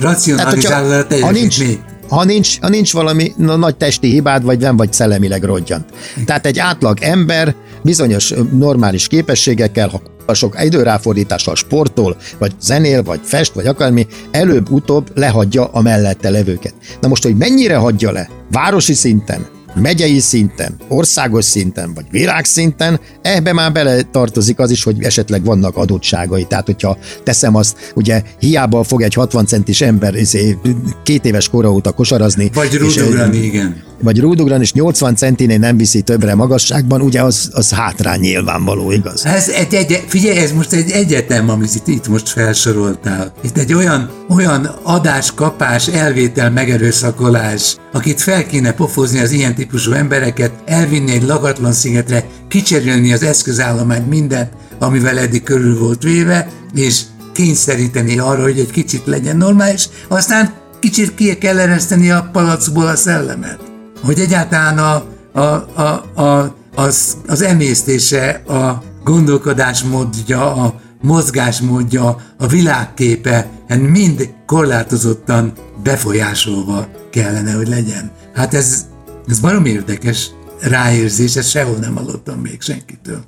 racionalizálod 0.00 1.06
a 1.12 1.20
ha 1.20 1.30
nincs, 1.30 1.58
teljesítmény. 1.58 1.80
ha 2.08 2.24
nincs, 2.24 2.60
ha 2.60 2.68
nincs 2.68 2.92
valami 2.92 3.32
na, 3.36 3.56
nagy 3.56 3.76
testi 3.76 4.10
hibád, 4.10 4.44
vagy 4.44 4.58
nem 4.58 4.76
vagy 4.76 4.92
szellemileg 4.92 5.42
rodgyant. 5.42 5.84
Tehát 6.24 6.46
egy 6.46 6.58
átlag 6.58 6.98
ember 7.00 7.54
bizonyos 7.82 8.34
normális 8.52 9.06
képességekkel, 9.06 9.88
ha 9.88 10.02
a 10.26 10.34
sok 10.34 10.56
időráfordítással 10.62 11.54
sportol, 11.54 12.16
vagy 12.38 12.52
zenél, 12.60 13.02
vagy 13.02 13.20
fest, 13.22 13.52
vagy 13.52 13.66
akármi, 13.66 14.06
előbb-utóbb 14.30 15.10
lehagyja 15.14 15.64
a 15.64 15.80
mellette 15.80 16.30
levőket. 16.30 16.74
Na 17.00 17.08
most, 17.08 17.22
hogy 17.22 17.36
mennyire 17.36 17.76
hagyja 17.76 18.12
le, 18.12 18.28
városi 18.50 18.94
szinten, 18.94 19.46
megyei 19.74 20.18
szinten, 20.18 20.76
országos 20.88 21.44
szinten, 21.44 21.94
vagy 21.94 22.04
világszinten, 22.10 23.00
ebbe 23.22 23.52
már 23.52 23.72
bele 23.72 24.02
tartozik 24.02 24.58
az 24.58 24.70
is, 24.70 24.82
hogy 24.82 25.02
esetleg 25.02 25.44
vannak 25.44 25.76
adottságai. 25.76 26.44
Tehát, 26.44 26.66
hogyha 26.66 26.98
teszem 27.24 27.54
azt, 27.54 27.92
ugye 27.94 28.22
hiába 28.38 28.82
fog 28.82 29.02
egy 29.02 29.14
60 29.14 29.46
centis 29.46 29.80
ember 29.80 30.14
izé, 30.14 30.58
két 31.02 31.24
éves 31.24 31.48
kora 31.48 31.72
óta 31.72 31.90
kosarazni. 31.90 32.50
Vagy 32.54 32.72
és, 32.72 32.78
rúdugrani, 32.78 33.36
igen. 33.36 33.82
vagy 34.02 34.20
rúdugran, 34.20 34.60
és 34.60 34.72
80 34.72 35.16
centinél 35.16 35.58
nem 35.58 35.76
viszi 35.76 36.00
többre 36.00 36.34
magasságban, 36.34 37.00
ugye 37.00 37.22
az, 37.22 37.50
az 37.52 37.72
hátrány 37.72 38.20
nyilvánvaló, 38.20 38.90
igaz? 38.90 39.26
Ez 39.26 39.48
egy, 39.48 39.74
egy, 39.74 40.04
figyelj, 40.06 40.38
ez 40.38 40.52
most 40.52 40.72
egy 40.72 40.90
egyetem, 40.90 41.48
amit 41.48 41.74
itt, 41.74 41.86
itt 41.86 42.08
most 42.08 42.28
felsoroltál. 42.28 43.32
Itt 43.40 43.58
egy 43.58 43.74
olyan, 43.74 44.10
olyan 44.28 44.70
adás-kapás, 44.82 45.88
elvétel, 45.88 46.50
megerőszakolás, 46.50 47.76
akit 47.92 48.20
fel 48.20 48.46
kéne 48.46 48.72
pofozni 48.72 49.18
az 49.18 49.30
ilyen 49.30 49.54
típusú 49.54 49.92
embereket, 49.92 50.52
elvinni 50.64 51.12
egy 51.12 51.22
lagatlan 51.22 51.72
szigetre, 51.72 52.24
kicserélni 52.48 53.11
az 53.12 53.22
eszközállományt 53.22 54.08
mindent, 54.08 54.52
amivel 54.78 55.18
eddig 55.18 55.42
körül 55.42 55.78
volt 55.78 56.02
véve, 56.02 56.48
és 56.74 57.02
kényszeríteni 57.32 58.18
arra, 58.18 58.42
hogy 58.42 58.58
egy 58.58 58.70
kicsit 58.70 59.06
legyen 59.06 59.36
normális, 59.36 59.88
aztán 60.08 60.52
kicsit 60.80 61.14
ki 61.14 61.38
kell 61.38 61.58
ereszteni 61.58 62.10
a 62.10 62.28
palacból 62.32 62.86
a 62.86 62.96
szellemet. 62.96 63.58
Hogy 64.04 64.20
egyáltalán 64.20 64.78
a, 64.78 65.04
a, 65.40 65.40
a, 65.80 66.22
a, 66.22 66.56
az, 66.74 67.16
az 67.26 67.42
emésztése, 67.42 68.30
a 68.30 68.82
gondolkodásmódja, 69.04 70.54
a 70.54 70.80
mozgásmódja, 71.00 72.16
a 72.38 72.46
világképe 72.46 73.50
hát 73.68 73.80
mind 73.80 74.34
korlátozottan 74.46 75.52
befolyásolva 75.82 76.88
kellene, 77.10 77.52
hogy 77.52 77.68
legyen. 77.68 78.10
Hát 78.34 78.54
ez, 78.54 78.86
ez 79.28 79.40
barom 79.40 79.64
érdekes 79.64 80.30
ráérzés, 80.62 81.36
ezt 81.36 81.50
sehol 81.50 81.76
nem 81.76 81.96
hallottam 81.96 82.38
még 82.38 82.60
senkitől. 82.60 83.24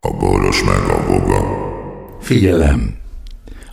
A 0.00 0.10
boros 0.10 0.62
meg 0.62 0.88
a 0.88 1.06
boga. 1.06 1.44
Figyelem! 2.20 2.95